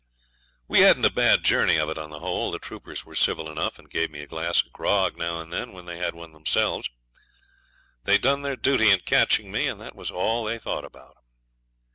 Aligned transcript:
We 0.67 0.79
hadn't 0.79 1.05
a 1.05 1.11
bad 1.11 1.43
journey 1.43 1.77
of 1.77 1.87
it 1.87 1.99
on 1.99 2.09
the 2.09 2.21
whole. 2.21 2.49
The 2.49 2.57
troopers 2.57 3.05
were 3.05 3.13
civil 3.13 3.47
enough, 3.51 3.77
and 3.77 3.87
gave 3.87 4.09
me 4.09 4.21
a 4.21 4.25
glass 4.27 4.63
of 4.65 4.73
grog 4.73 5.15
now 5.15 5.39
and 5.39 5.53
then 5.53 5.73
when 5.73 5.85
they 5.85 5.99
had 5.99 6.15
one 6.15 6.31
themselves. 6.33 6.89
They'd 8.05 8.21
done 8.21 8.41
their 8.41 8.55
duty 8.55 8.89
in 8.89 9.01
catching 9.01 9.51
me, 9.51 9.67
and 9.67 9.79
that 9.79 9.95
was 9.95 10.09
all 10.09 10.43
they 10.45 10.57
thought 10.57 10.85
about. 10.85 11.17